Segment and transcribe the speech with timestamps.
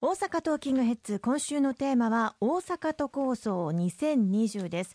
[0.00, 4.94] 大阪トーキングヘッズ今週のテーマは大阪都構想2020です。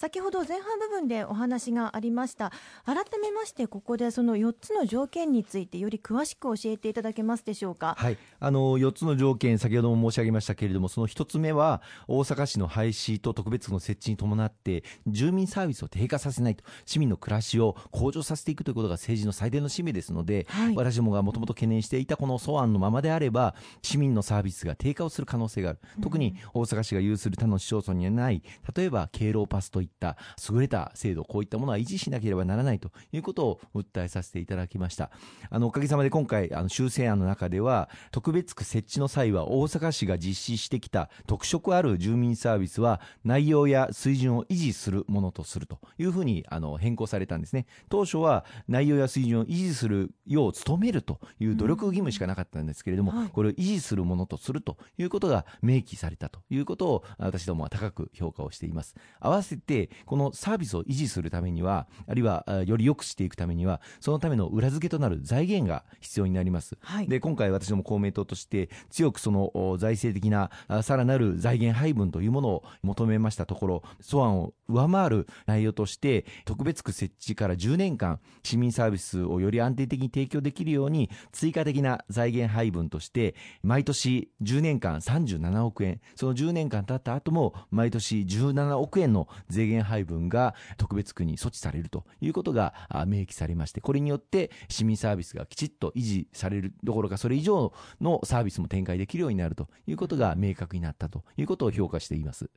[0.00, 2.52] 先ほど前半部分でお話がありました。
[2.86, 7.96] 改めましてここでその4つの条件についてより詳しく教えていただけますでしょうか？
[7.98, 8.16] はい。
[8.38, 28.42] あの4つの条件先ほども申し上げましたけれどもその1つ目は大阪市の廃止と特別区の設置に伴って住民サービスを低下させないと市民の暮らしを向上させていくということが政治の最大の使命ですので、はい、私どもがもともと懸念していたこの素案のままであれば市民のサービスが低下をする可能性がある、特に大阪市が有する他の市町村にはない。
[28.74, 30.16] 例えば敬老パスといった
[30.50, 35.10] 優れた制度こういったものは維持しなければならないということを訴えさせていただきました。
[35.50, 47.66] あのおかげさまで今回あの修正案の中では特別区設置の際は大阪市が実施してきた特色ある住民サービスは内容や水準を維持するものとするというふうにあの変更されたんですね。
[47.88, 53.18] 当初は内容や水準を維持するよう努めるという努力義務しかなかったんですけれども、うん。
[53.18, 58.94] はい、これを維持するものとするということが明記されたということを私どもは高く評価をしています。
[59.18, 70.50] 合わせてこののサービスを維持するためにはあるいはより良くしていくためにはそのための裏付けとなる財源が必要になります、はい、で今回私ども公明党として強くその財政的な
[70.82, 92.74] さらなる財源配分というものを求めましたところ素案を上回る内容として特別区設置から10年間市民サービスをより安定的に提供できるように追加的な財源配分として毎年10年間37億円その10年間経った後も毎年17億円の税限配分が特別区に措置されるということが
[93.06, 102.50] 明記されましてこれによって市民サービスがきちっと維持されるどころかそれ以上のサービスも展開できるようになるということが明確になったということを評価しています。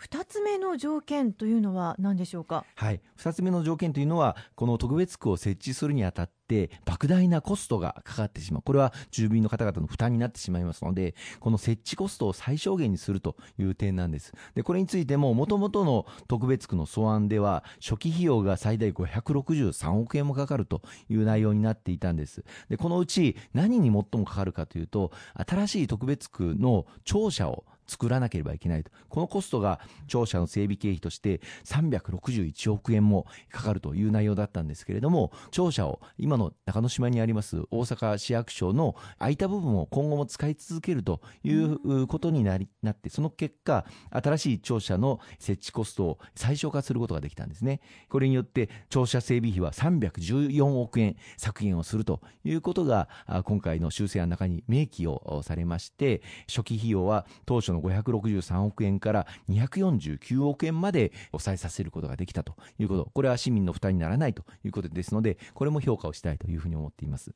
[0.00, 8.62] 2つ目の条件というのは何でしょうか、はい、2つ目の条件というのはこの特別区を設置するにあたって莫大なコストがかかってしまう。
[8.62, 14.32] これは住民の方々の負担になってしまいますのでこの設置コストを最小限にするという点なんです。
[14.54, 22.44] でこれについてももともとの特別区の素案では初期費用が最大563億円もかかるという内容になっていたんです。
[22.68, 28.90] でこのうち何に最もかかるかというと新しい特別区の庁舎を作らなければいけないと。
[29.08, 47.80] このコストが庁舎の整備経費として361億円もかかるという内容だったんですけれども、庁舎を今の中之島にあります大阪市役所の空いた部分を今後も使い続けるということになりなって、その結果、新しい庁舎の設置コストを最小化することができたんですね。
[48.08, 53.08] これによって庁舎整備費は314億円削減をするということが、
[53.44, 67.34] 今回の修正案の中に明記をされまして、初期費用は当初のの563億円から249億円まで抑えさせることができたということ、これは市民の負担にならないということですので、これも評価をしたいというふうに思っています。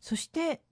[0.00, 0.62] そして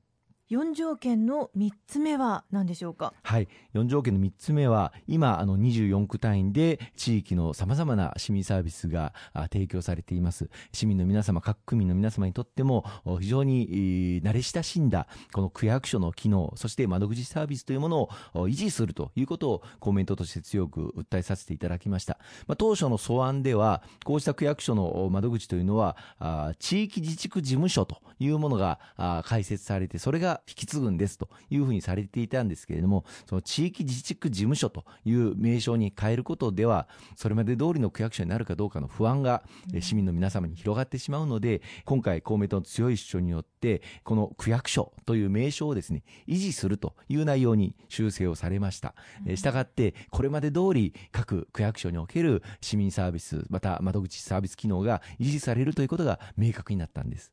[0.51, 3.13] 4条件の3つ目は何でしょうか？
[3.23, 3.49] はい。
[3.75, 9.13] 4条件の3つ目は今あの24区単位で地域のさまざまな市民サービスが
[9.53, 10.49] 提供されています。
[10.73, 12.85] 市民の皆様各区民の皆様にとっても
[13.21, 18.09] 非常に慣れ親しんだこの区役所の機能そして窓口サービスというものを
[18.49, 25.97] 維持するということをコメントとして強く訴えさせていただきました、まあ、当初の素案ではこうした区役所の窓口というのは
[26.59, 28.81] 地域自治区事務所というものが
[29.27, 39.43] 開設されてそれが引き継ぐんですというふうにされていたんですけれども、その地域自治区事務所という名称に変えることでは、それまで通りの区役所になるかどうかの不安が
[39.81, 48.95] 市民の皆様に広がってしまうので、今回公明党の強い主張によって、この区役所という名称をですね、維持するという内容に修正をされました。
[49.35, 57.33] したがって、これまで通り各区役所における市民サービス、また窓口サービス機能が維持されるということが明確になったんです。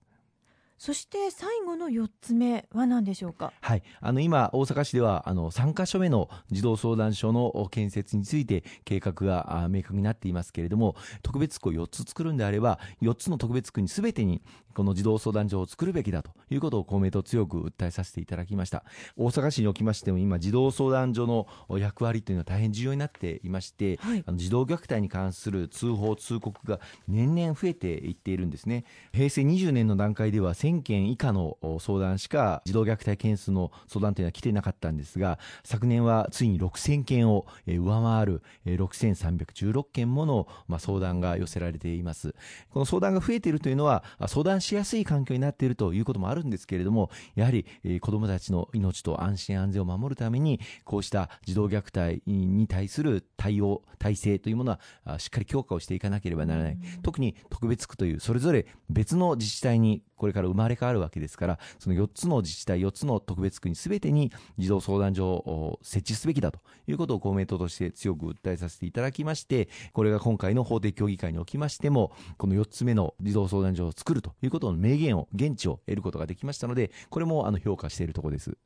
[0.77, 1.54] そして最後
[1.85, 14.41] の4つ目は何でしょうか、はい、あの今、大阪市ではあの3か所目の児童相談所の建設について計画が明確になっていますけれども特別区を4つ作るんであれば4つの特別区にすべてに
[14.75, 18.83] この児童相談所を作るべきだということを公明党強く訴えさせていただきました。
[19.15, 28.83] 大阪市におきましても今児童相談所の役割というのは大変重要になっていまして、はい、あの児童虐待に関する通報通告が年々増えていっているんですね。
[29.13, 40.47] 平成20年の段階では1000件以下の相談しか児童虐待件数の相談というのは来てなかったんですが昨年はついに6000件を上回る6316件もの
[40.79, 42.35] 相談が寄せられています。
[42.69, 47.65] この相談が増えているというのは相談しやすい環境になっているということもあるんですけれどもやはり
[48.01, 78.57] 子どもたちの命と安心安全を守るためにこうした児童虐待に対する対応体制というものはしっかり強化をしていかなければならない、特に特別区というそれぞれ別の自治体にこれから生まれ変わるわけですからその4つの自治体4つの特別区にすべてに児童相談所を設置すべきだということを公明党として強く訴えさせていただきましてこれが今回の法的協議会におきましてもこの4つ目の児童相談所を作るということの明言を現地を得ることができましたのでこれもあの評価しているところです。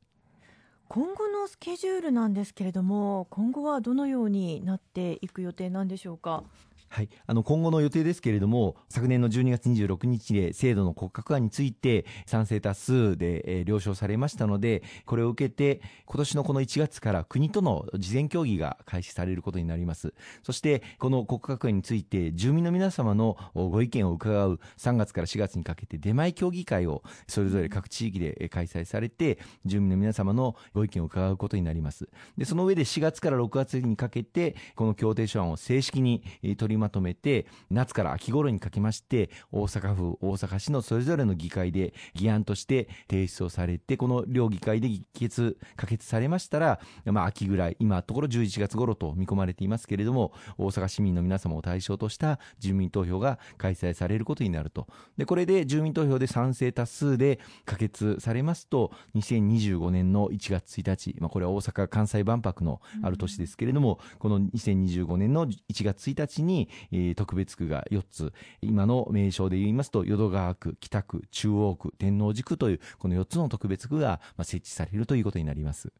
[0.88, 6.44] 今後のスケジュールなんですけれども今後はどのようになっていく予定なんでしょうか？
[6.92, 20.14] はい、あの今後の予定ですけれども、昨年の12月26日で制度の骨格案について賛成多数で、えー、了承されましたので、これを受けて、今年のこの1月から国との事前協議が開始されることになります。
[20.42, 32.08] そして、この骨格案について、住民の皆様のご意見を伺う3月から4月にかけて出前協議会をそれぞれ各地域で開催されて、住民の皆様のご意見を伺ううことになります。
[32.36, 36.22] で、その上で4月から6月にかけて、この協定書案を正式に
[36.58, 54.86] 取りまとめて、夏から秋頃にかけまして、大阪府、大阪市のそれぞれの議会で議案として提出をされて、この両議会で議決、可決されましたら、まあ、秋ぐらい、今のところ11月頃と見込まれていますけれども、大阪市民の皆様を対象とした住民投票が開催されることになると。
[55.16, 68.32] で、これで住民投票で賛成多数で可決されますと、2025年の1月1日、まあ、これは大阪・関西万博のある年ですけれども、うん、この2025年の1月1日に、えー、特別区が4つ、
[68.62, 75.92] 今の名称で言いますと、淀川区、北区、中央区、天王寺区という、この4つの特別区が設置されるということになります。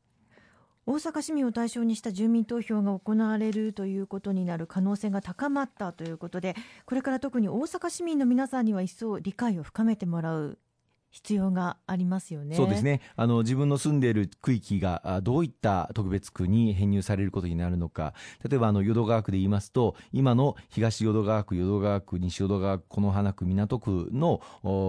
[0.86, 10.58] 大阪市民を対象にした住民投票が行われるということになる可能性が高まったということでこれから特に大阪市民の皆さんには一層理解を深めてもらう
[11.10, 12.56] 必要がありますよね。
[12.56, 13.00] そうですね。
[13.16, 18.14] あの、自分の住んでいる区域がどういった特別区に編入されることになるのか。
[18.48, 24.40] 例えば、あの、淀川区で言いますと、今の東淀川区、淀川区、西淀川区、此花区、港区の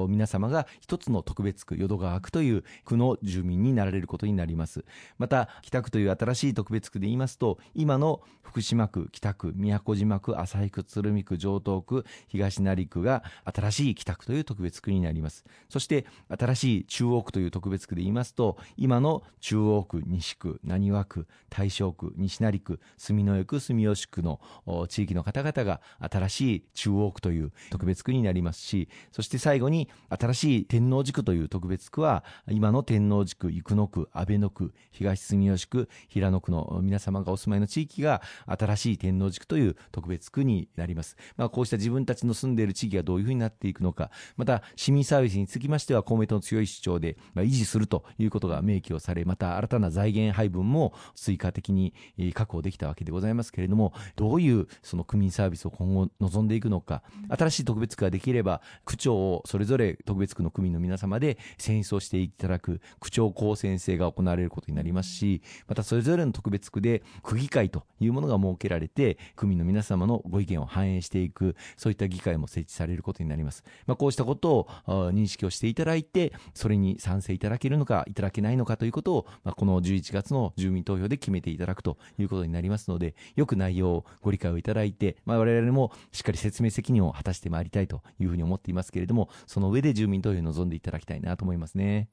[0.10, 4.86] 皆様が一つの特別区、淀川区という区の住民になられることになります。
[5.18, 15.46] また、北区という新しい特別区で言いますと、今の福島区、北区、宮古島区、旭区、鶴見区、城東区、東成区が新しい北区という特別区になります。
[15.68, 24.40] そして、新しい中央区という特別区で言いますと、今の中央区、西区、浪速区、大正区、西成区、住之江区、住吉区の
[24.88, 41.18] 地域の方々が新しい中央区という特別区になりますし、そして最後に新しい天王寺区という特別区は、今の天王寺区、生野区、安倍野区、東住吉区、平野区の皆様がお住まいの地域が新しい天王寺区という特別区になります。
[41.38, 51.94] まあ、こうした自分たちの住んでいる地域がどういうふうになっていくのか、また市民サービスにつきましては、公明党の強い主張で、まあ、維持するということが明記をされ、また新たな財源配分も追加的に
[52.34, 73.64] 確保できたわけでございますけれども、どういうその区民サービスを今後望んでいくのか、新しい特別区ができれば、区長をそれぞれ特別区の区民の皆様で選出をしていただく区長公選制が行われることになりますし、またそれぞれの特別区で区議会というものが設けられて、区民の皆様のご意見を反映していく、そういった議会も設置されることになります。
[73.86, 92.10] まあ、こうしたことを認識をしていただいて、それに賛成いただけるのか、いただけないのかということを、まあ、この11月の住民投票で決めていただくということになりますので、よく内容をご理解をいただいて、まあ、我々もしっかり説明責任を果たしてまいりたいというふうに思っていますけれども、その上で住民投票に臨んでいただきたいなと思いますね。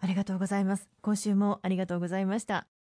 [0.00, 0.88] ありがとうございます。
[1.02, 2.79] 今週もありがとうございました。